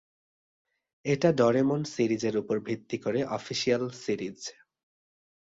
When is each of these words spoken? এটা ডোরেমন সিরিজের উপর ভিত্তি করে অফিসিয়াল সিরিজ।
এটা 1.05 1.29
ডোরেমন 1.31 1.81
সিরিজের 1.93 2.35
উপর 2.37 2.55
ভিত্তি 2.59 2.97
করে 2.97 3.19
অফিসিয়াল 3.29 3.83
সিরিজ। 4.03 4.39